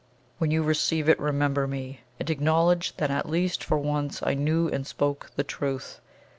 [0.39, 4.67] When you receive it remember me, and acknowledge that at least for once I knew
[4.67, 6.01] and spoke the truth.